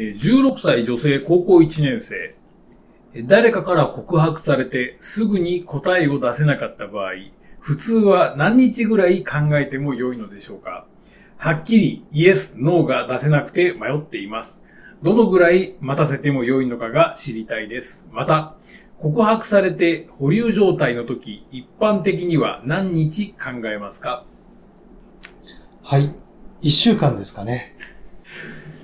[0.00, 2.34] 16歳女性高校1年生。
[3.26, 7.12] 誰かから告白されてすぐに答えを出せなかった場合、
[7.60, 10.88] 普通は何日ぐらい考えても良いのでしょうか
[11.36, 14.60] はっきりイエス、ノーが出せなくて迷っています。
[15.04, 18.04] どのぐらい待たせても良いのかが知りたいです。
[18.10, 18.56] また、
[18.98, 24.24] 告白されて保留状態の時、一般的には何日考えますか？
[25.84, 26.12] はい。
[26.62, 27.76] 一週間ですかね。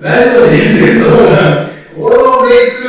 [0.00, 2.88] ラジオ人生相談、オロベス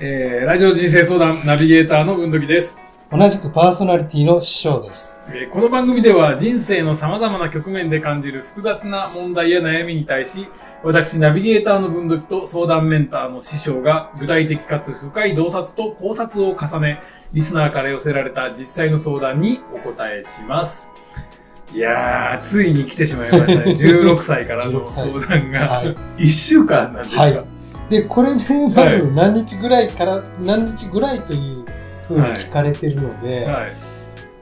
[0.00, 2.76] えー、ラジオ人生相談ナビゲーターの文時です。
[3.08, 5.20] 同じくパーソナリティの師匠です。
[5.28, 10.48] えーこの番組では人生の様々な局面で感じる複雑な問題や悩みに対し、
[10.82, 17.00] 私ナビゲーターの文時と相談メンターの師匠が具体的かつ深い洞察と考察を重ね、
[17.32, 20.90] リスナーから寄せられた実際の相談にお答えします。
[21.74, 23.72] いやー、ついに来てしまいましたね。
[23.72, 27.44] 16歳からの16歳相談が、はい1週間なんですか、はい
[27.92, 31.64] で、これね、まず何日ぐらいから、何日ぐらいという
[32.08, 33.92] ふうに聞かれてるので、はい。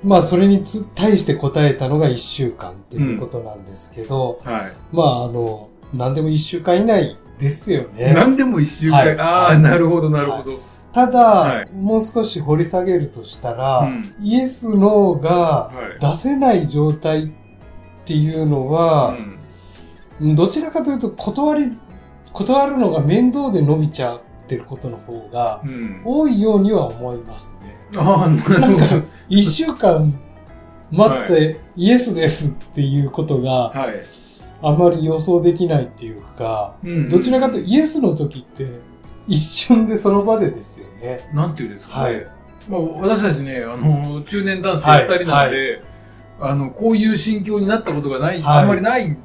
[0.04, 4.72] まあ、それにつ対して答えたのが一週間ということなんですけど、はい。
[4.92, 8.12] まあ、あの、何でも一週間以内ですよね。
[8.14, 10.60] 何でも1週間、はいああ、はいなるほど、なるほど。
[10.92, 16.00] ただ、はいもう少し掘り下げるとしたら、うんイエス、ノーがはい。
[16.00, 17.30] 出せない状態っ
[18.04, 19.16] ていうのは、
[20.20, 21.70] うんどちらかというと断り、
[22.34, 26.02] 断るのが面倒で伸びちゃってることの方がうん。
[26.04, 27.76] 多いようには思いますね。
[27.96, 29.02] ああ、なるほど。
[29.28, 30.12] 一週間
[30.90, 34.02] 待って、イエスですっていうことがはい。
[34.62, 38.66] あまり予想できないっていうか、うんどちらかというとイエスの時って
[39.26, 41.30] 一瞬でその場でですよね。
[41.32, 42.14] なんていうんですかね。
[42.14, 42.26] はい
[42.68, 45.82] まあ、私たちね、あの、中年男性二人なんで、
[46.40, 49.16] あの、こういう心境になったことがない、はいあんまりないん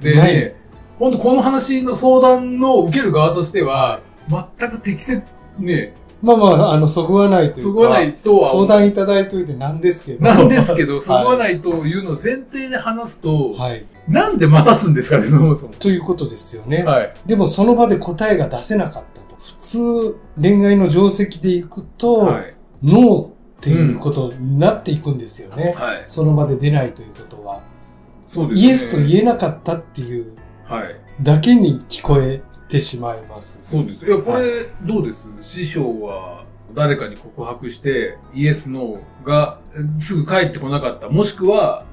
[0.00, 0.56] で、でなね、
[0.98, 5.22] 本当この話の相談の受ける側としては、全く適切、
[5.58, 10.24] ね、まあまあ、あの、そぐわないというか、そぐわないとは相談いただいといてなんですけど。
[10.24, 11.38] なんですけど、そぐわい。
[11.38, 13.84] ないというのを前提で話すと、はい。
[14.08, 15.74] なんで待たすんですかね、そもそも。
[15.74, 16.84] ということですよね。
[16.84, 17.12] はい。
[17.26, 19.20] でもその場で答えが出せなかった
[19.58, 22.54] 通、恋愛の定石でいくと、はい。
[22.82, 23.30] ノーっ
[23.60, 25.74] ていうことになっていくんですよね。
[25.76, 26.02] はい。
[26.06, 27.62] その場で出ないということは。
[28.26, 28.66] そうですね。
[28.66, 30.32] イエスと言えなかったっていう
[30.64, 30.96] はい。
[31.22, 33.58] だけに聞こえてしまいます。
[33.66, 34.04] そうです。
[34.04, 35.30] いや、これ、どうです？
[35.44, 36.44] 師匠は、
[36.74, 41.08] 誰かに告白して、イエス、ノーが、えすぐ帰ってこなかった。
[41.08, 41.86] もしくは、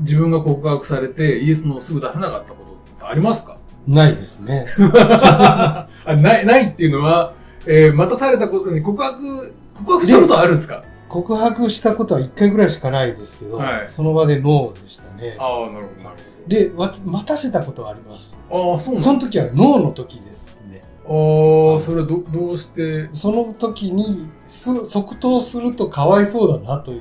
[0.00, 3.58] 自分が告白されて、イエス、ノーすぐ出せなかったことってありますか？
[3.86, 4.66] ないですね。
[4.78, 7.32] あない、ないっていうのは、
[7.66, 9.54] えー待たされたことに告白、
[9.84, 10.82] 告白したことあるんですか？
[11.08, 15.36] 告白したことは一回ぐらいしかないですけど、はいその場でノーでしたね。
[15.38, 16.16] ああ、なるほど、なる
[16.48, 18.36] で、わ待たせたことはあります。
[18.48, 18.72] ほど。
[18.72, 20.82] ああ、そうなんその時はノーの時ですね。
[21.04, 27.00] ああ、それはど、どうして、その時にす即答するとかわいそうだなという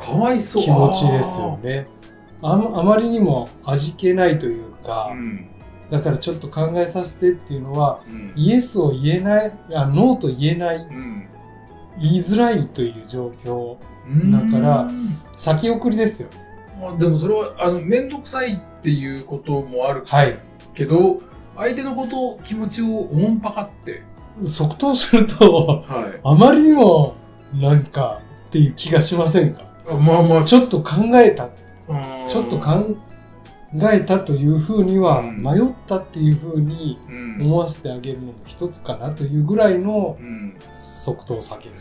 [0.00, 1.86] かわいそう気持ちですよね。
[2.42, 5.48] あまあまりにも味気ないというあかー、うん。
[5.90, 8.32] だからちょっと考えさせてっていうのは、うん。
[8.36, 11.28] イエスを言えない、あノーと言えない、うん。
[12.00, 13.76] 言いづらいという状況、
[14.08, 14.90] うんだから
[15.36, 16.28] 先送りですよ。
[16.80, 20.36] まあ、でもそれは、あの、めんどくさいっていうこともあるはい。
[20.74, 21.20] けど、
[21.56, 24.02] 相手のこと、気持ちをおもんぱかって、
[24.46, 26.20] 即答すると、はい。
[26.24, 27.14] あまりにも
[27.54, 29.62] なんかっていう気がしませんか？
[30.00, 31.50] まあまあ、ちょっと考えた、うん、
[32.28, 32.96] ちょっと考
[33.92, 40.54] えたというふうには、うん迷ったっていうふうにうん、思わせてあげるのも一つかなというぐらいのうん。
[40.72, 41.74] 即答を避ける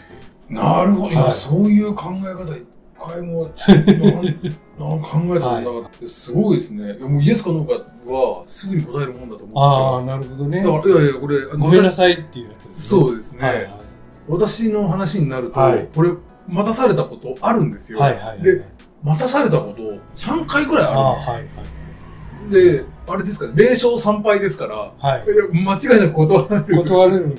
[0.49, 1.11] なるほど。
[1.11, 2.63] いや、はいそういう考え方、一
[2.99, 6.07] 回も、 考えたことなかった。
[6.07, 6.93] すごいですね。
[7.07, 10.69] もうイエスかノーかは、すぐに答えるもんだと思ああ、うなるほどねだ。
[10.69, 12.99] から、いやいや、これ、ごめんな私さいっていうやつですね。
[12.99, 13.39] そうですね。
[13.41, 13.69] はいはい。
[14.27, 16.11] 私の話になると、はいこれ、
[16.47, 17.99] 待たされたことあるんですよ。
[17.99, 18.41] はいはいはい。
[18.41, 18.65] で、
[19.03, 19.81] 待たされたこと、
[20.15, 21.81] 3回ぐらいあるんですよはい
[22.49, 25.25] で、あれですかね、0勝3敗ですから、はい。
[25.53, 26.75] 間違いなく断られる。
[26.75, 27.37] 断れる。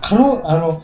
[0.00, 0.82] 可能、あの、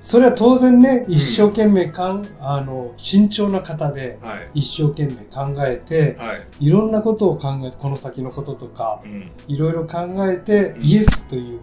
[0.00, 4.50] それは当然ね、一生懸命かん、あの、慎重な方で、はい。
[4.60, 6.66] 一生懸命考えて、はい。
[6.66, 9.30] いろんなことを考えて、この先のこととか、うん。
[9.46, 11.60] いろいろ考えて、うんイエスという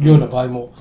[0.00, 0.72] ような場合も、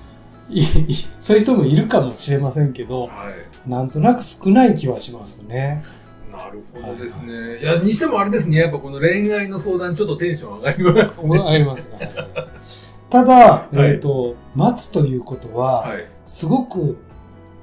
[0.50, 0.66] いい
[1.22, 3.70] そういう人もいるかもしれませんけど、はい。
[3.70, 5.84] なんとなく少ない気はしますね。
[6.32, 7.60] なるほどですね。
[7.60, 11.40] いや、にしてもあれですね、やっぱこの恋愛の相談、ちょっとテンション上がりますね。
[11.40, 12.12] ありますね。
[12.16, 12.48] はい
[13.12, 16.08] ただ、はいえっ、と、待つということは、はい。
[16.26, 16.98] すごく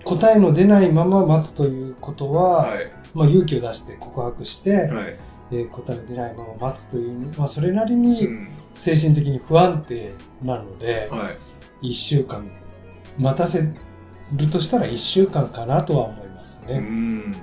[0.05, 2.93] 答えの出ないまま待つということは、はい。
[3.15, 5.17] まあ、勇気を出して告白して、はい。
[5.51, 8.49] えー答えが出ないまま待つという、まあ、それなりうにん。
[8.75, 10.13] 精神的に不安定
[10.43, 11.31] なので、は
[11.83, 11.89] い。
[11.89, 12.47] 1週間
[13.19, 13.63] 待たせ
[14.37, 16.79] るとしたら1週間かなとは思いますうね。
[16.79, 17.35] ん。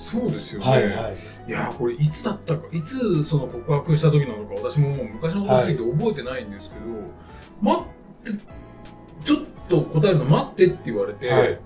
[0.00, 0.66] そうですよね。
[0.66, 1.16] はいはい。
[1.46, 6.82] いやーこれいつだったか、いつその告白した時なのか、私ももう昔のことすぎて覚えてないんですけど、
[7.60, 8.44] 待って、
[9.24, 9.38] ちょっ
[9.68, 11.60] と答えるの待ってって言われて、はい。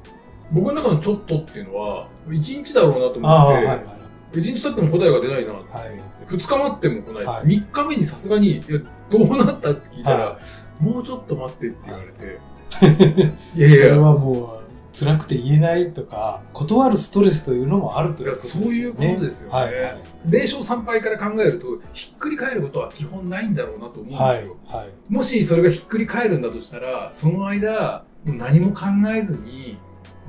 [0.50, 3.84] 僕の中のちょっとっていうのは、1日だろうなと思って、はいはい。
[4.32, 6.00] 1日経っても答えが出ないな、はい。
[6.26, 7.46] 2日待っても来ない、はい。
[7.46, 10.38] 3日目にさすがに、いや、どうなったって聞いたら、は
[10.80, 12.40] もうちょっと待ってって言われて、
[13.56, 14.53] いやいや、それはもう
[14.94, 18.70] 辛くて言えないとか、断るストレスというのもあるということですよね。
[18.70, 20.02] そういうことですよねはいはい。
[20.28, 24.18] 0勝3敗から考えると、ひっくり返ることは基本ないんだろうなと思うんですよ。
[24.20, 25.12] はいはい。
[25.12, 29.76] もしそれがひっくり返るんだとしたら、その間、もう何も考えずに、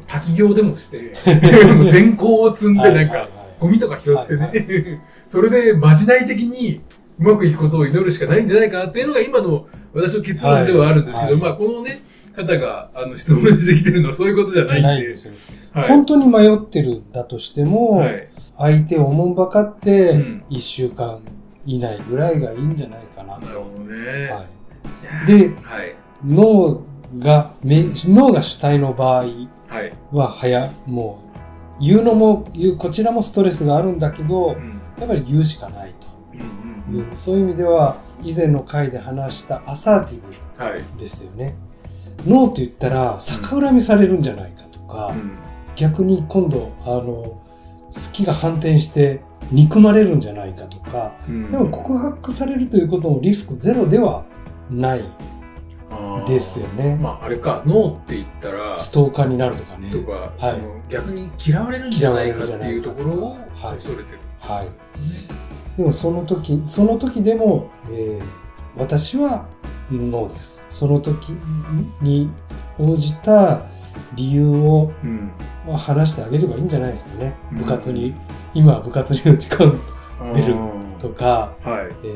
[0.07, 1.13] 滝行でもして、
[1.73, 6.81] も う全校を積んで、なんか、はいはいはいゴミとか拾ってね、はいそれでまじない的に
[7.19, 12.03] うまくいくことを祈るしかないんじゃないかなっていうのが今の私の結論ではあるんですけど、はいまあこのね、
[12.35, 15.07] 方があの質問してきてるのは そういうことじゃないんで。
[15.07, 15.33] ですよ。
[15.73, 15.89] はい。
[15.89, 18.27] 本当に迷ってるんだとしても、はい。
[18.57, 21.19] 相手をおもんばかってうん、1週間
[21.65, 23.45] 以内ぐらいがいいんじゃないかなと。
[23.45, 24.29] なるほどね。
[24.31, 24.45] は
[25.23, 25.95] い、で、はい。
[26.25, 26.81] 脳
[27.19, 29.93] が、め脳が主体の場合はい。
[30.11, 31.21] は早、も
[31.79, 34.81] う、言うのも、言う、こちらもストレスがあるんだけどう、ん。
[34.99, 36.07] やっぱり言うしかないと。
[36.33, 36.55] うん
[37.13, 40.19] そういう意味では、以前の回で話したアサーティ。
[40.21, 41.55] ブですよね。
[42.25, 45.37] ノーと言ったら逆恨みされるんじゃないかとか、うん。
[45.75, 47.41] 逆に今度、あの、好
[48.11, 49.21] きが反転して
[49.51, 51.51] 憎まれるんじゃないかとか、うん。
[51.51, 54.25] でも告白されるということもリスクゼロでは
[54.69, 55.05] ない。
[56.27, 56.95] ですよね。
[56.95, 59.91] まあ、あれか、ノーって言ったら、ストーカーになるとかね。
[59.91, 60.55] とか、はい。
[60.55, 63.75] その逆に嫌われるんじゃないかっていうところをはい。
[63.75, 64.19] 恐れてる。
[64.39, 65.35] はいですね。
[65.77, 68.45] でもその時、その時でも、えー
[68.77, 69.45] 私は
[69.91, 70.53] ノーです。
[70.69, 71.29] その時
[72.01, 72.29] に
[72.79, 73.61] 応じた
[74.15, 74.91] 理由を
[75.77, 77.35] 話してあげればいいんじゃないですかね。
[77.51, 78.13] うん部活に、
[78.53, 79.79] 今は部活に打ち込む
[80.35, 81.91] 出るあとか、ーはい。
[82.03, 82.15] えー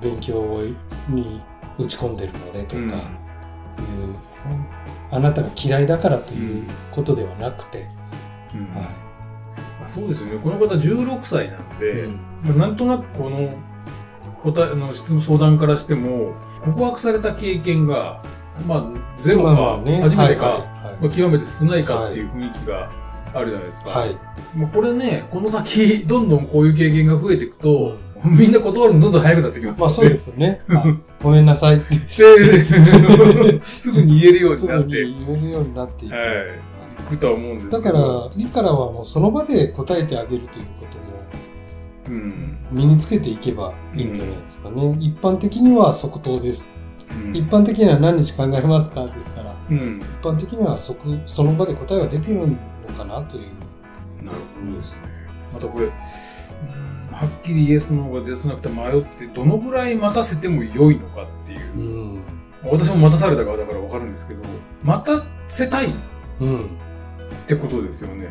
[0.00, 0.62] 勉強
[1.08, 1.40] に
[1.76, 2.94] 打ち込んでるのでとか、うんいう
[5.10, 7.86] あなたが嫌いだからということではなくて、
[8.54, 8.82] うんは
[9.80, 10.38] まあそうですよね。
[10.38, 12.14] この方16歳なのいで、うん
[12.44, 13.50] まあなんとなくこの
[14.42, 18.22] 答えあの質問相談からしても、告白された経験が、
[18.66, 20.58] まあ、ゼロか、初めてか、は
[21.00, 22.90] いまあ、極めて少ないかっていう雰囲気が
[23.34, 23.90] あるじゃないですか。
[23.90, 24.18] はいはい
[24.56, 30.60] まあ、これね、この先、どんどんこういう経験が増えていくと、みんな断るのどんどん早くなってきますまあそうですよね。
[30.68, 31.96] はいごめんなさいって。
[31.96, 36.14] で、 すぐに言えるようにすぐになって、言えるようになっていく。
[36.14, 36.24] はい、
[37.00, 38.24] いくとは思うんですだかけど。
[38.24, 41.07] ら、次からはもうその場で答えてあげるということ。
[42.70, 44.96] 身につけていけばいいんじゃないですかね。
[45.00, 46.72] 一般的には即答です。
[46.72, 50.00] うん一般的には何日考えますかですから、うん。
[50.20, 52.46] 一般的には即、その場で答えが出てるの
[52.96, 54.24] かなという。
[54.24, 54.98] なるほどですね。
[55.54, 55.92] またこれ、うん
[57.10, 61.76] はっきりイエスの方が出せなくて迷って、どのぐらい待たせても良いのかっていう。
[61.76, 62.24] うん。
[62.62, 64.42] 私も待たされた側だからわかるんですけど、
[64.84, 65.90] 待たせたいっ
[66.40, 66.70] うん。
[67.46, 68.28] てことですよね。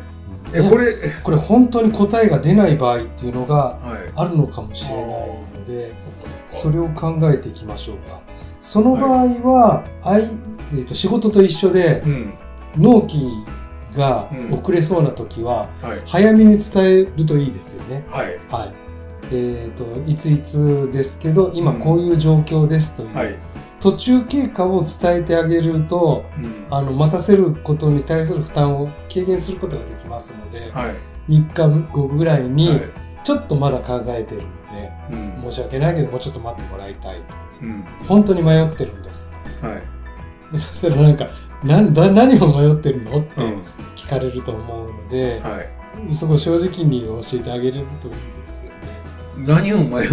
[0.52, 4.12] え、え、これ、これ本当に答えが出ない場合っていうのがはい。
[4.16, 5.94] あるのかもしれないので、
[6.46, 8.20] そそれを考えていきましょうか。
[8.60, 10.28] その場合は、あい
[10.72, 12.34] えーと仕事と一緒でう、ん。
[12.76, 13.28] 納期
[13.96, 16.02] がうん遅れそうな時は、はい。
[16.06, 18.04] 早めに伝えるといいですよね。
[18.10, 18.38] はい。
[18.50, 18.72] はい。
[19.30, 23.36] えっ、と、いついつですけど、今うんこういう状況ですという、はい。
[23.80, 30.94] 途中経過を伝えてあげると、うんあの、待たせることに対する負担を軽減することができますので、はい。
[31.28, 32.82] 3日後ぐらいに、はい
[33.24, 34.90] ちょっとまだ考えてるので、
[35.42, 35.50] うん。
[35.50, 37.22] 申し訳ないけど、もうちょっと待ってもらいたいと。
[37.60, 37.84] うん。
[38.06, 39.34] 本当に迷ってるんです。
[39.60, 39.74] は
[40.54, 40.58] い。
[40.58, 41.26] そしたらなんか、
[41.62, 43.18] なんだ何を迷ってるの？
[43.18, 43.62] ってうん。
[43.96, 45.60] 聞かれると思うので、は
[46.08, 46.14] い。
[46.14, 48.76] そこ正直に教えてあげれるといいですよね。
[49.36, 50.08] 何を迷っ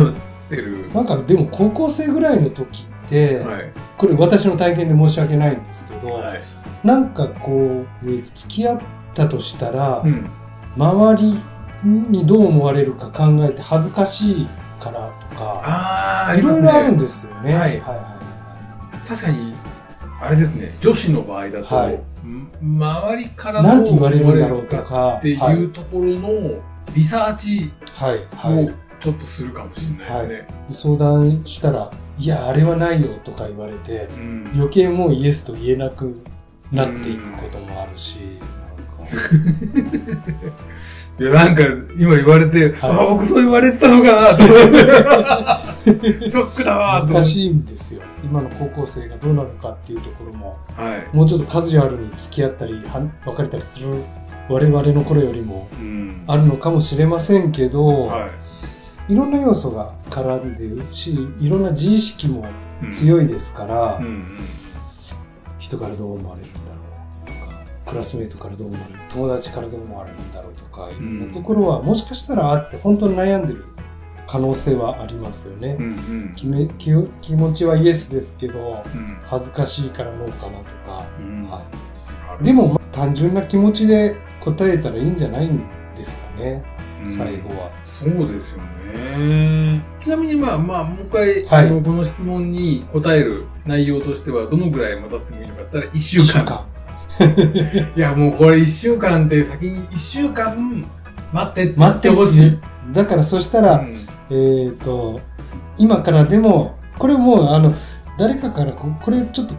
[0.50, 0.92] てる？
[0.92, 3.72] なんかでも高校生ぐらいの時って、はい。
[3.98, 6.42] これ私の体験で申し訳ないんですけど、はい。
[6.84, 8.80] なんかこう、えー付き合っ
[9.14, 10.30] たとしたら、うん。
[10.78, 11.40] 周り
[11.84, 14.48] にどう思われるか考えて恥ずかしい
[14.80, 16.42] からとか、ああ、あい。
[16.42, 17.54] ろいろあるんですよね。
[17.56, 18.16] はいは
[19.08, 19.54] 確かに、
[20.20, 21.94] あれですね、女子の場合だと、はい
[22.28, 26.30] ん周りからなんてどう思言われるんだろうとかか、ってはいいうところの
[26.94, 30.48] リサーチはい、はいをちょっとするかもしれないですね。
[30.70, 36.22] で相談したら、いや、あれはないよとか言われて、うん余計もうイエスと言えなく
[36.72, 39.16] なっていくこともあるし、なんか
[41.18, 41.64] いや、なんか、
[41.98, 44.44] 今言われて、はいあ、僕そう言われてたのかなって。
[46.30, 47.06] ショックだわ。
[47.06, 48.02] 難しいんですよ。
[48.22, 51.16] 今の高校生がどうなるかっていうところも、はい。
[51.16, 53.88] もうちょっとカジュアルに付き合ったり、は別れたりする
[54.50, 56.24] 我々の頃よりもうん。
[56.28, 58.30] あるのかもしれませんけど、はい。
[59.08, 62.46] いろんな要素が絡んでるし、いろんな自意識も
[62.92, 64.28] 強いですから、うんうん。
[65.60, 66.76] 人からどう思われるんだろ
[67.24, 73.66] うとか、クラスメートからどう思われる、友達からどう思われるんだろうとか、いろんなところはもしかしたらあって、本当に悩んでる
[74.28, 75.78] 可能性はありますよね。
[75.80, 76.34] うんうん。
[76.34, 79.18] 決め気気持ちはイエスですけど、うん。
[79.24, 81.48] 恥ずかしいからノーかなとか、うん。
[81.50, 81.64] は
[82.42, 85.64] い、でも、まあ単純な気持ちで答えたらいいんじゃないん
[85.96, 87.72] ですかね、うん最後は。
[87.84, 88.58] そうですよ
[88.94, 89.84] ね。
[90.00, 96.26] ちなみにまあまあ、もう一回、はいあの、この質問に答える内容としては、どのぐらい待たせてもいいのかって言ったら、1週間。
[96.26, 96.66] 一週間。
[97.96, 100.86] いや、もうこれ1週間って先に1週間
[101.32, 102.60] 待って待ってほしい。
[102.94, 105.22] だからそしたら、うんえっ、と、
[105.78, 107.74] 今からでも、これもう、あの、
[108.18, 109.56] 誰かからこ、これちょっと、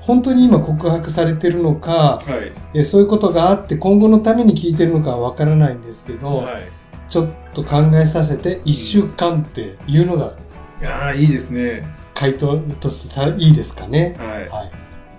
[0.00, 2.52] 本当に今告白されてるのか、はい。
[2.74, 6.70] えそういうことがあって今後のために聞いてるのかはわからないんですけど、はい。
[7.08, 10.36] ちょっと考えさせて1週間っていうのが
[10.80, 11.86] いやーいいですね。
[12.14, 14.14] 回答としていいですかね。
[14.18, 14.70] ははい。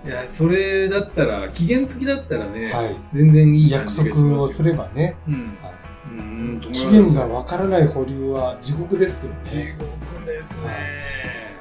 [0.06, 0.08] い。
[0.08, 2.96] いや、それだったら、期限付きだったらね、はい。
[3.12, 5.16] 全然いい感約束をすればね。
[5.26, 5.34] うん。
[5.62, 5.74] はい
[6.10, 9.76] うん、うん期限がわからない保留は地獄ですよ地ね。
[9.78, 11.56] 獄ですね。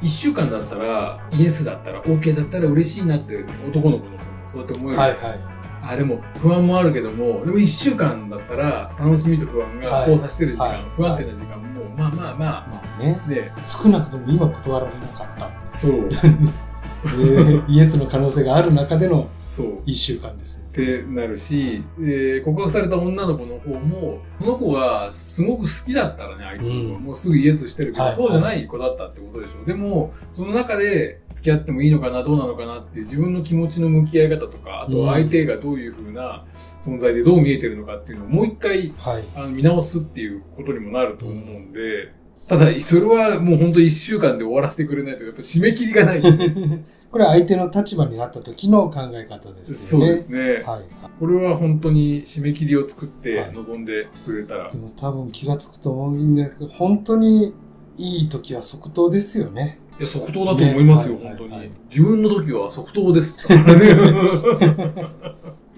[0.00, 5.10] 一週間だったら、イエスだったら、OK だったら嬉しいなって、男の子の子もそうやって思えるはい。
[5.10, 5.40] はい。
[5.82, 15.50] あ、でも不安もあるけども、でも一週間だったら、楽しみと不安がはい交差してる時間、はい不安定な時間も、まあまあままあね、あ、ね、少なくとも今断られなかった。
[15.76, 15.92] そう、
[17.04, 19.66] えーイエスの可能性がある中でのそう。
[19.86, 20.59] 1週間ですね。
[20.70, 29.66] ってなるし、えー告白された女の子の方も、その子がすごく好きだったらね、相手の子が、うんもうすぐイエスしてるけど、はいそうじゃない子だったってことでしょう。
[29.66, 36.44] でも、その中で付き合ってもいいのかな、どうなのかなっていう自分の気持ちの向き合い方とか、あと相手がどういう風な
[36.82, 39.24] 存在でどう見えてるのかっていうのをもう一回はい。
[39.34, 42.12] あの見直すっていうことにもなると思うんで、
[42.50, 46.20] ただ、それはもう本当一週間で終わらせてくれないと、やっぱ締め切りがない。
[47.12, 50.12] これは相手の立場になった時の考え方ですそうよね。
[50.14, 50.40] ですね。
[50.66, 50.84] はい。
[51.20, 54.78] これは本当に締め切りを作ってはい臨んでくれたらで。
[54.78, 57.54] も多分気がつくと思うんですけど、本当に
[57.96, 59.78] いい時は即答ですよね。
[60.00, 63.36] いや、即答だと思いますよ、ねはい本当に、はいはい自分の時は即答です。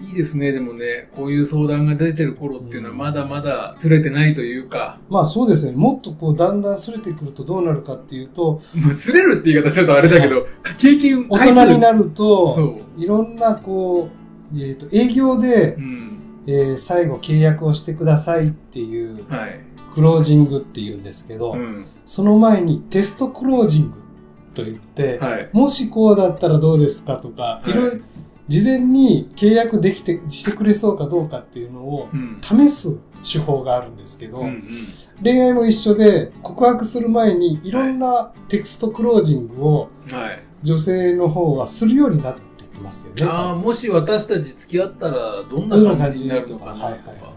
[0.07, 5.71] いいですね、でもね、こういう相談が出てる頃っていうのはまだまだ釣れてないというか、まあそうですね。
[5.71, 12.79] もっとこう、だんだんすれてくるとどうなるかっていうと、まあ釣れるって言い方ちょっとあれだけど、経験大人になると。
[12.97, 14.09] いろんなこ
[14.53, 16.09] う、えっ、と、営業でう、ん。
[16.45, 19.59] えー最後契約をしてくださいっていう、はい。
[19.93, 21.85] クロージングっていうんですけど、うん。
[22.05, 24.03] その前にテストクロージング
[24.53, 25.49] と言って、はい。
[25.53, 27.97] もしこうだったらどうですかとか、いいろいろ
[28.47, 32.39] 事前に契約できて、してくれそうかどうかっていうのをうん。
[32.41, 34.67] 試す手法があるんですけど、うんうん。
[35.23, 40.43] 恋愛も一緒で告白する前にいろんなテクストクロージングをはい。
[40.63, 42.41] 女性の方はするようになって
[42.73, 43.25] きますよね。
[43.25, 47.33] ああ、もし私たち付き合ったらどんなな感じになるのかなのかはいはいとか。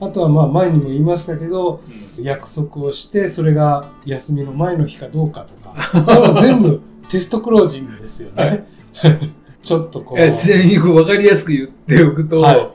[0.00, 1.82] あとはまあ前にも言いましたけど、
[2.18, 8.66] うん約束をして、それが休みの前の日かどうかとか、全部テストクロージングですよね。
[9.68, 10.18] ちょっとこう。
[10.20, 12.70] えちなみにこう分かりやすく言っておくと、はい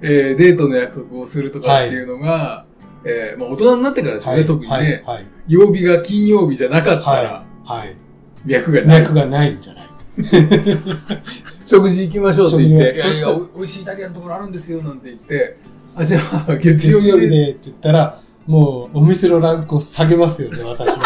[0.00, 2.64] えーデートの約束をするとかっていうのが、
[3.04, 5.02] えーまあ、大人になってからですよね、特にね、はい。
[5.04, 5.26] はい。
[5.48, 7.78] 曜日が金曜日じゃなかったら、はい。
[7.80, 7.96] はい。
[8.44, 9.00] 脈がない。
[9.02, 9.88] 脈がないんじゃない？
[11.64, 15.58] 食事行きましょうって言って、そした美味しいイタリアンのところあるんですよ、なんて言って、
[15.96, 20.96] あ、じゃあ、月曜日で、月曜日でって言ったら、もうお店のランクを下げますよね、私だっ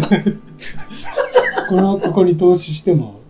[0.00, 0.24] たら。
[1.68, 3.20] これをここに投資しても、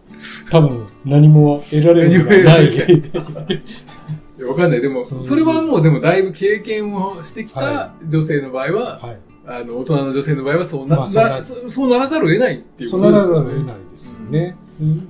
[0.51, 2.77] 多分何も得られるがない。
[4.39, 4.81] やわかんない。
[4.81, 9.19] でも、そうそれはもうでもだいぶ経験をしてきたは女性の場合は、はい。
[9.47, 14.57] あの、大人の女性の場合はそうな、まあそそそうならざるを得ないっていうそことですようならざるを得ないですよね。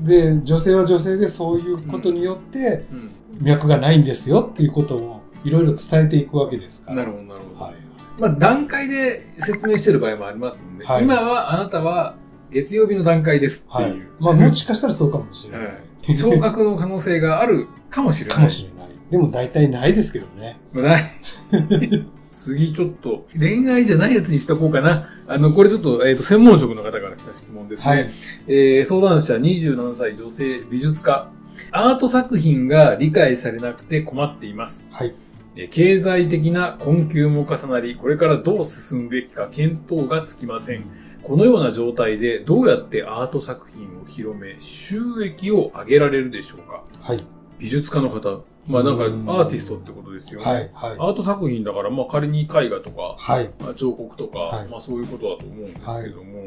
[0.03, 3.11] で、女性は女性でそういうことによって、うん。
[3.41, 6.99] 脈がないんですよっていうことをいろいろ伝えていくわけですから。
[6.99, 7.65] なるほど、なるほど。
[7.65, 7.75] はい。
[8.19, 10.85] まあ、段階で説明してる場合もありますもんね。
[10.85, 12.15] はい今はあなたは
[12.51, 14.09] 月曜日の段階ですってはいいう。。
[14.21, 15.67] まあもしかしたらそうかもしれない。
[15.67, 15.73] は
[16.09, 16.17] い。
[16.17, 18.37] 昇格の可能性があるかもしれない。
[18.37, 18.89] かもしれない。
[19.11, 20.59] でも大体ないですけどね。
[20.75, 21.05] れない。
[22.31, 25.09] 次ちょっと恋愛じゃないやつにしとこうかな。
[25.27, 27.85] あの、これちょっと、えっ、と、専門職の方から来た質問ですね。
[27.87, 28.11] はい。
[28.49, 31.31] えー相談者27歳女性美術家。
[31.71, 34.85] アート作品が理解されなくて困っています。
[34.91, 35.15] はい。
[35.57, 40.85] え経済的な困窮も重なり、これからどう進むべきか見当がつきません。
[41.25, 46.85] このような状態でどうやってアート作品を広め、収益を上げられるでしょうか？
[47.01, 47.27] はい。
[47.59, 48.43] 美術家の方。
[48.67, 50.47] まあなんかアうんーティストってことですよね。
[50.47, 50.71] はい。
[50.73, 50.97] はい。
[50.99, 53.51] アート作品だから、まあ仮に絵画とか、はい。
[53.59, 56.45] まあ彫刻とか、はいまあそういうことだと思うんですけども、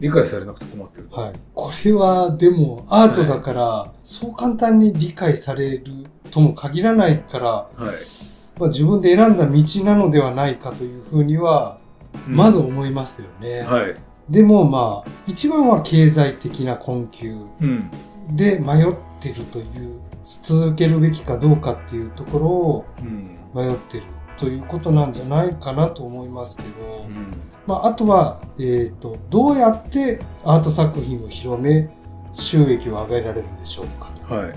[0.00, 1.20] 理解されなくて困ってると。
[1.20, 1.40] はい。
[1.54, 5.84] これは、でも、アートだから、そう簡単に理解される
[6.30, 7.78] とも限らないから、はい。
[8.58, 11.83] まあ、自分で選んだ道なのではないかというふうには、うん
[12.26, 13.60] まず思いますよね。
[13.60, 13.94] はい。
[14.28, 17.90] でもまあ、一番は経済的な困窮うん。
[18.30, 23.38] で迷ってるという、続けるべきかどうかっていうところをうん。
[23.54, 24.04] 迷ってる
[24.36, 27.34] ということなんじゃないかなと思いますけど、うん。
[27.66, 31.88] まあ、あとは、えっ、と、どうやってアート作品を広め、
[32.32, 34.34] 収益を上げられるでしょうかと。
[34.34, 34.52] はい。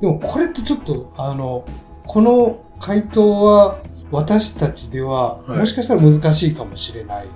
[0.00, 1.64] でもこれってちょっと、あの、
[2.06, 3.78] この回答は
[4.10, 7.28] 私たちでは、はいもしかしたら難しいかもしれない。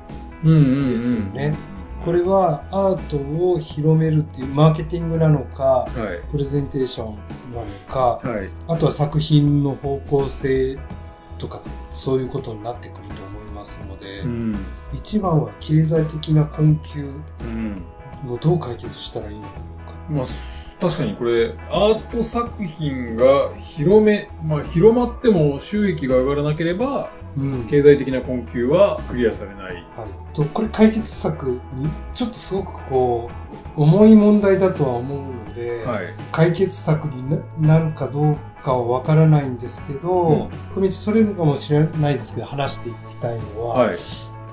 [0.44, 1.54] ですよね。
[2.04, 6.30] これはアートを広めるっていうマーケティングなのか、はい。
[6.30, 7.16] プレゼンテーション
[7.54, 8.50] なのか、はい。
[8.68, 10.78] あとは作品の方向性
[11.38, 14.58] とか、そういうことになってくると思いますので、うん。
[14.92, 17.82] 一番は経済的な困窮うん。
[18.30, 19.48] をどう解決したらいいのか。
[20.10, 20.24] まあ、
[20.80, 29.74] 確かにこれ、アート作品が広め、まあ、広まっても収益が上がらなければ、うん経済的な困窮はクリアされない。
[29.74, 29.84] はい、
[30.32, 33.28] とこれ解決策にちょっとすごくこ
[33.76, 36.14] う重い問題だとは思うので、はい。
[36.30, 37.28] 解決策に
[37.60, 43.96] ななるかどうかはわからないんですけど、踏みそれるかもしれないですけど話していきたいのは、はい。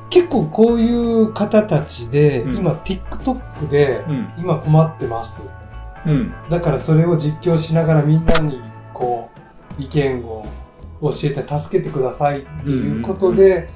[0.10, 4.34] 結構こういう方たちで、うん今 TikTok でうん。
[4.40, 5.44] 今困ってます
[6.05, 6.34] うん。
[6.50, 8.62] だからそれを実況しながらみんなに
[8.93, 9.29] こ
[9.79, 10.46] う意見を
[11.01, 13.70] 教えて助けてくださいっていうことで、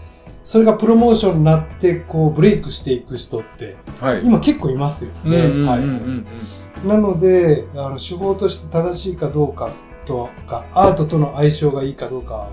[0.43, 4.23] それがプロモーションになってこうブレイクしていく人ってはい。
[4.23, 5.47] 今結構いますよね。
[6.85, 9.71] なのであの手法として正しいかどうか
[10.05, 12.51] とかアートとの相性がいいかどうかは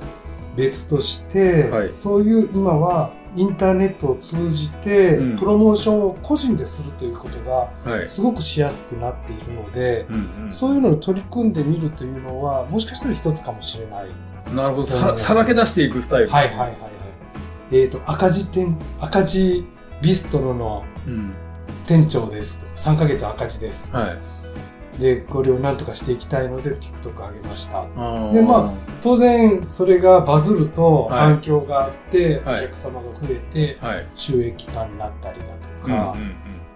[0.56, 8.09] 別として、はいそういう今はインターネットを通じてうんプロモーションを個人でするということが。
[8.09, 10.07] すごくしやすくなっているので、
[10.51, 14.09] そういうのに取り組んでみるというのはもしかしたら一つかもしれない。
[14.55, 14.87] なるほど。
[14.87, 16.40] ささらけ出していくスタイルですね。
[16.40, 16.90] はいはいはいはい。
[17.73, 19.66] えっ、と赤字店赤字
[20.01, 21.35] ビストロのうん。
[21.87, 23.95] 店長ですとか3ヶ月赤字です。
[23.95, 24.32] はい。
[24.98, 27.83] で、これを何とかしていきたいので TikTok 上げました。
[28.33, 34.07] でま当然それがバズるとはい反響があって、はいお客様が増えてはい。
[34.14, 35.52] 収益化になったりだと
[35.87, 36.16] うんうんか、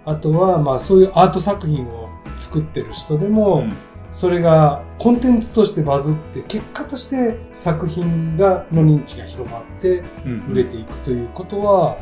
[0.06, 3.76] あとはまあそういうアート作品を作ってる人でも、うん
[4.12, 11.98] それがコンテンツとしてバズって結果として作品がの認知が広まってうんうん売れていくということは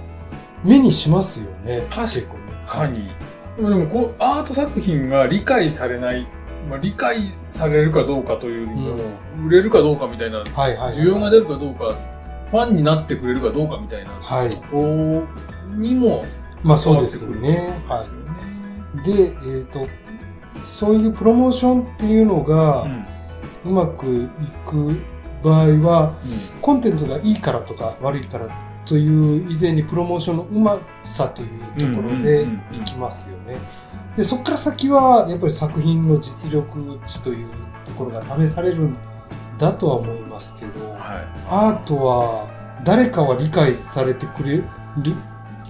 [0.63, 1.87] 目にしますよね。
[1.91, 2.29] 確。
[2.69, 3.11] かに。
[3.57, 6.27] でもこう、アート作品が理解されない、
[6.69, 8.97] まあ、理解されるかどうかというよりも、
[9.47, 10.95] 売れるかどうかみたいな、はいはいはい。
[10.95, 11.97] 需要が出るかどうか、
[12.51, 14.51] ファンになってくれるかどうかみたいなはい。
[14.51, 15.27] とこ
[15.71, 16.25] ろにも
[16.63, 17.83] まあそうで関わってくるすよね。
[17.89, 19.33] はですよね。
[19.33, 19.43] い。
[19.47, 19.87] で、えっ、と、
[20.65, 23.07] そういうプロモーションっていうのがうん
[23.67, 24.29] うまくい
[24.67, 25.01] く
[25.43, 26.15] 場合は、
[26.61, 28.49] コンテンツがいいからとか悪いから
[28.85, 33.57] という以前にプロモーションのうまさというところでうんうんうんうんいきますよね。
[34.17, 37.49] で、そこから先はやっぱり作品の実力値という
[37.85, 38.97] ところが試されるん
[39.59, 42.49] だとは思いますけど、はアートは
[42.85, 44.65] 誰かは理解されてくれる、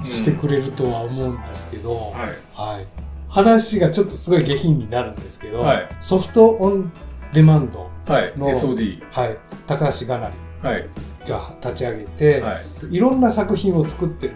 [0.05, 0.07] い。
[0.07, 2.39] してくれるとは思うんですけど、はい。
[2.53, 2.87] はい。
[3.29, 6.93] 話がちょっとすごい下品になるんですけど、はいソフトオン
[7.33, 8.33] デマンド、はい。
[8.37, 9.03] の SOD。
[9.11, 10.89] はい、高橋がなりはい。
[11.33, 12.65] が立ち上げて、はい。
[12.91, 14.35] い、ろんな作品を作ってる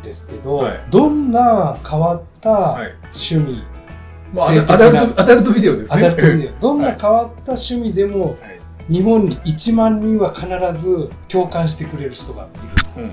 [0.00, 2.94] んですけど、はいどんな変わったはい。
[3.12, 3.62] 趣味、
[4.32, 5.96] まあ、アダルト、アダルトビデオですね。
[5.96, 8.60] アダルトビデオ、どんな変わった趣味でも、はい。
[8.92, 10.46] 日本に1万人は必
[10.78, 12.48] ず共感してくれる人が
[12.96, 13.12] いるうん。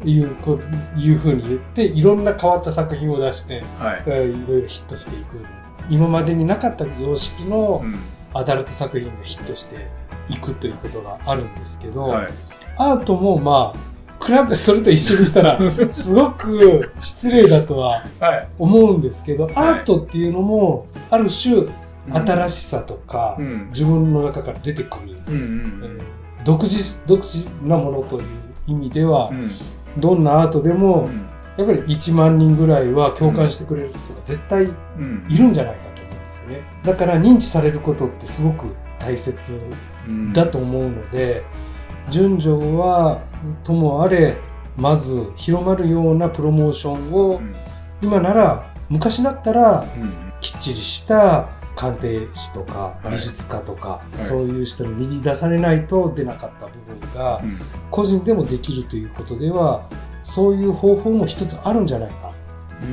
[0.00, 0.60] というこ
[0.96, 4.02] ういうふうに言って、いろんな変わった作品を出して、はい。
[4.06, 5.44] えーいろいろヒットしていく。
[5.88, 7.98] 今までになかった様式のうん。
[8.34, 9.88] アダルト作品がヒットして
[10.28, 12.28] いくということがあるんですけど、はい。
[12.78, 15.58] アートもまあ、比べ、それと一緒にしたら、
[15.92, 18.48] すごく失礼だとははい。
[18.58, 21.66] 思うんですけど、いアートっていうのも、ある種、
[22.12, 23.66] 新ししさとか、うん。
[23.68, 25.98] 自分の中から出てくる、うんうん
[26.44, 28.22] 独自、独自なものという
[28.68, 29.50] 意味では、うん。
[29.98, 31.26] どんなアートでうも、ん。
[31.56, 34.68] やっぱり1万人ぐらいは共感してくれる人が絶対う
[35.00, 35.26] ん。
[35.28, 36.02] いるんじゃないかと
[36.46, 36.62] ね。
[36.82, 38.66] だから認知されることってすごく
[38.98, 39.60] 大切
[40.08, 40.32] うん。
[40.32, 41.42] だと思うので、
[42.10, 43.22] 順序は
[43.64, 44.36] ともあれ
[44.76, 47.54] まず広まるようなプロモーションをうん。
[48.02, 50.12] 今なら昔だったらうん。
[50.40, 53.10] きっちりした鑑定士とかはい。
[53.12, 54.18] 美術家とか、い。
[54.18, 57.60] そういう人に右出されないと出なかった部分がうん。
[57.90, 59.88] 個人でもできるということでは
[60.22, 62.32] そういう方法も一つあるんじゃないか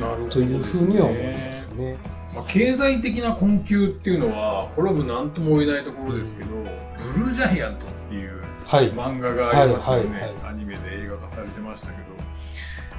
[0.00, 1.96] なというふうには思いますね。
[2.34, 8.92] まあ、経済的な困窮っていうのは、これはもう何とも言えないところですけど、ブルージャイアントっていうはい。
[8.92, 10.02] 漫画がありますよね。
[10.02, 11.92] はいはいはいアニメで映画化されてましたけ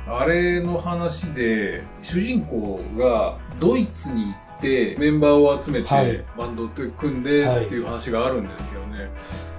[0.07, 9.09] ど、あれの話で、主人公がドイツに行ってメンバーを集めて、はいバンドって組んではいっていう話があるんですけどね、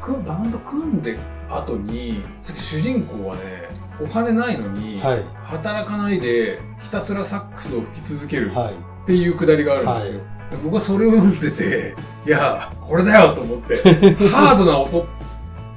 [0.01, 1.19] くバンド組んで
[1.51, 3.69] 後に、主人公はね、
[4.01, 5.25] お金ないのに、はい。
[5.45, 8.96] 働かないでひたすらサックスを吹き続けるはい。
[9.07, 10.21] っていうくだりがあるんですよ。
[10.51, 11.95] で僕はそれを読んでて、
[12.27, 13.77] いや、これだよと思って、
[14.31, 15.07] ハードな音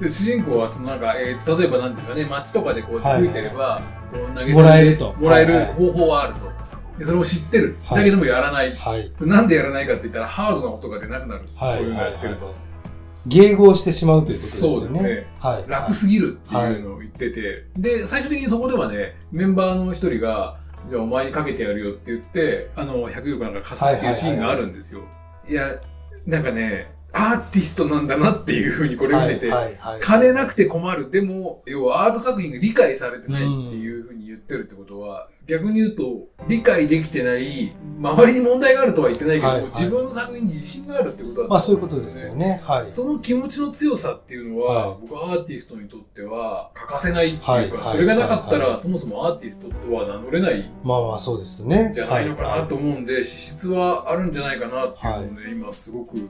[0.00, 3.80] で主人公はそのなんか、えー例えばなんですかね、街とかでこうはい吹いてれば、
[4.12, 6.50] こう投げもらえるともらえるはいはい方法はあると。
[6.98, 7.76] でそれを知ってる。
[7.84, 8.74] はいだけどもやらない。
[8.74, 9.12] はい。
[9.20, 11.42] なんでやらないかって言ったら、ハードな音が出なくなる。
[11.54, 11.76] はい。
[11.76, 12.54] そういうのやってると。
[13.28, 14.76] 迎合してしまうということですよね。
[14.76, 15.70] そうですねはい。
[15.70, 25.02] 楽すぎるっていうのを言ってて、で、最終的にそこではね、メンバーの一人が、じゃあお前にかけてやるよって言って、あの、100億なんか貸すっていうシーンがあるんですよ。
[25.48, 25.80] いや、
[26.26, 29.52] なんかね、アーティストなんだなっていうふうにこれ見てて、
[30.00, 31.10] 金なくて困る。
[31.10, 42.60] でも、要はアート作品が理解されてないっていうふうに言ってるってことは、逆に言うと、理解できてない、周りに問題があるとは言ってないけども、はいはい自分の作品に自信があるってことだまあそういうことですよね。
[42.62, 42.86] はい。
[42.86, 51.94] その気持ちの強さっていうのは、はい僕はアーティストにとっては欠かせないっていうか、はいはいそれがなかったら、そもそもアーティストとは名乗れないまあまあそうですねん。
[51.94, 56.28] じゃないのかなとはい思うんで、資質はあるんじゃないかなっていうのをね、今すごく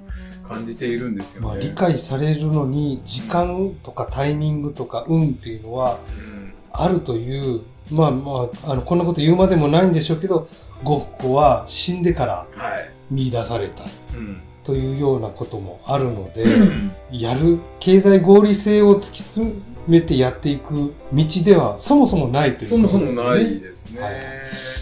[0.48, 1.46] 感じているんですよね。
[1.46, 5.98] まあ理解されるのに時間とかタイミングとか運っていうのは
[6.34, 6.40] うん
[6.72, 10.48] あるという、まあまあ、あの、こんなこと言うまでもないんでしょうけど、
[10.84, 12.90] ゴッホは死んでからはい。
[13.10, 13.84] 見出された
[14.16, 14.40] うん。
[14.62, 16.44] というようなこともあるので、
[17.10, 19.52] やる、経済合理性を突き詰
[19.88, 23.30] めてやっていく道ではそもそもないというそもそもことですよね。
[23.30, 24.00] ないですね。
[24.02, 24.12] はい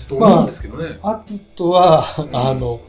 [0.08, 0.98] と思うんですけどね。
[1.02, 1.22] あ
[1.54, 2.80] とは、んあの、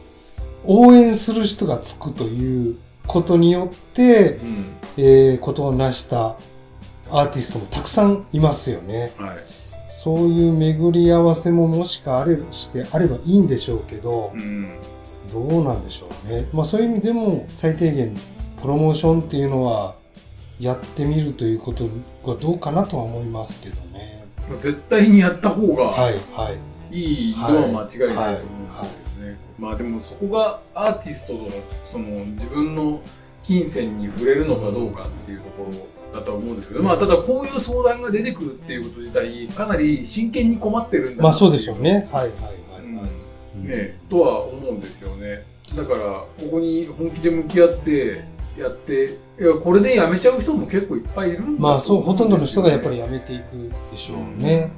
[0.66, 4.64] 応援する人がつくということによって、うん。
[4.96, 6.36] えーことを成した
[7.10, 9.12] アーティストもたくさんいますよね。
[9.18, 9.59] はい。
[9.90, 14.78] そういう巡り合わせももしかあれしてあればいいんでしょうけどう、ん。
[15.32, 16.48] どうなんでしょうね。
[16.52, 18.16] まあそういう意味でも最低限
[18.62, 19.94] プロモーションっていうのは
[20.60, 21.88] やってみるということ
[22.26, 24.24] がどうかなとは思いますけどね。
[24.60, 27.34] 絶対にやった方が、はい、はい。
[27.36, 29.38] のは間違いないと思うんですね。
[29.58, 31.48] まあでもそこがアーティストの
[31.86, 33.00] その自分の
[33.42, 42.08] 金銭に触れるのかどうかっていうところだとは思うんですけど、まあただこういう相談が出てくるっていうこと自体かなり真剣に困ってるんだなまあそうでっていしょうね。
[42.12, 42.30] はい、はい、
[42.84, 43.04] うんはい。
[43.04, 43.68] はい。
[43.68, 45.44] ね、とは思うんですよね。
[45.76, 48.24] だから、ここに本気で向き合って、
[48.58, 52.96] やって、いや、これで辞めちゃう人も結構いっぱいいるんだまあそう、ほとんどの人がやっぱり。
[52.96, 54.70] り辞めていくでしょうね。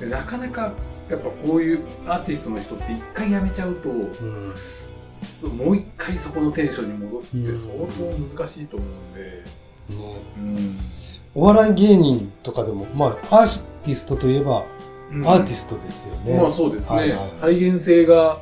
[0.00, 0.72] でなかなか、
[1.08, 4.54] やっぱこういうアーティストの人って一回辞めちゃうと、うん。
[5.56, 9.42] もう一回そこのテンションに戻すってうん相当難しいと思うんで、
[9.90, 10.78] ねうん。
[11.34, 14.64] お笑い芸人とかでも、まあ、アーティストといえば、
[15.24, 16.40] アーティスストですよね。
[16.40, 17.32] まあそうですね、はいはい。
[17.36, 18.38] 再現性が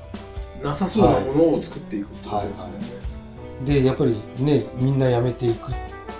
[0.63, 2.73] なさそうなものを作っていくってことですよね。
[3.65, 5.75] で、やっぱりね、みんな辞めていくっ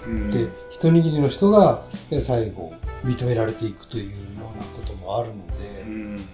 [0.07, 0.33] うん。
[0.33, 2.73] て、一握りの人がえ最後
[3.05, 6.29] 認められていくというようなこともあるので、うん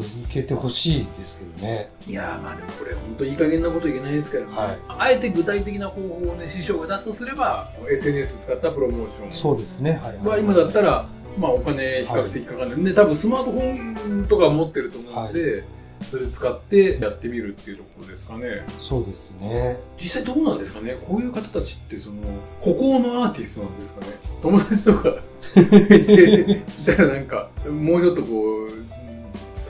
[0.00, 1.90] 続けてほしいですけどね。
[2.06, 4.78] いやーまあでもこれ本当いい加減なこと言えないですけどね、はい。
[4.88, 9.32] あえて具体的な方法をね師匠が出すとすれば SNS 使ったプロモーション。
[9.32, 10.00] そうですね。
[10.02, 11.06] はい、は今だったら
[11.38, 15.64] まあお金比較的かかんない、ね多分スマートフォンとか持ってると思うので、
[16.10, 18.64] それ使ってやってみるっていうところですかね。
[18.78, 19.78] そうですね。
[19.98, 20.96] 実際どうなんですかね？
[21.06, 22.16] こういう方たちってその
[22.60, 24.06] 孤高のアーティストなんですかね？
[24.42, 25.16] 友達とか。
[25.56, 28.68] いたらなんかもうちょっとこう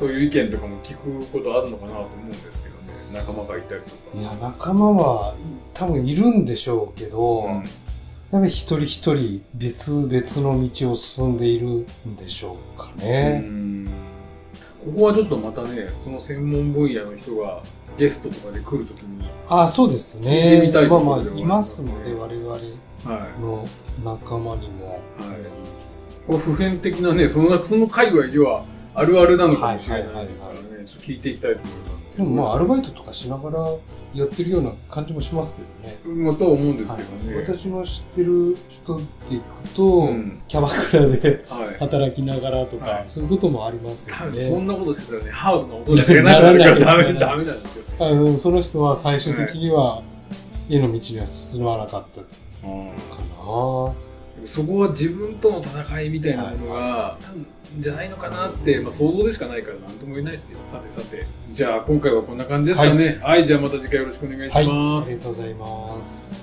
[0.02, 4.18] そういう意見とかも聞くことあるのかなと思うんですけどね仲間がいたりとか。
[4.18, 5.34] いや、仲間は
[5.74, 7.62] 多分いるんでしょうけど、うん
[8.32, 11.66] やっぱり一人一人別々の道を進んでいる
[12.08, 13.42] んでしょうかね。
[13.44, 13.88] うん
[14.86, 17.62] ここはちょっとまたね、その専門分野の人が
[17.98, 20.30] ゲストとかで来るときに、あそうですね。
[20.30, 22.50] 聞いてみたいところではありいまますので、我々
[23.04, 23.68] はの
[24.02, 24.98] 仲間にも。
[25.20, 25.22] い。
[25.28, 25.62] はい。
[26.26, 32.16] こう普遍的なね、その、その界隈では、あるあるなのかもしれないですからね、はいはいはいちょっと聞いていきたいと思います。
[32.16, 33.58] でもまあアルバイトとかしながら
[34.14, 36.26] やってるような感じもしますけどね。
[36.26, 37.34] うん、と思うんですけどね。
[37.36, 41.78] はい私の知ってる人っていくと、うんキャバクラではい。
[41.78, 44.60] 働きながらとか、はいそういうこともありますよ多分そね。
[44.62, 47.84] んなことしてたらね、ハードな音だけならないからダメ、ダメなんですよ。
[48.00, 50.02] あのその人は最終的には
[50.68, 52.26] 家の道には進まなかったか
[52.66, 53.92] な。
[54.44, 57.46] そこは自分との戦いみたいなものが、あるん
[57.78, 61.24] じゃないのかなって、まあ、想像でしかないから何とも言えないですけど、さてさて。
[61.52, 63.18] じゃあ今回はこんな感じですかね。
[63.22, 65.06] はい、じゃあまた次回よろしくお願いしはい、ます。
[65.06, 66.41] ありがとうございます。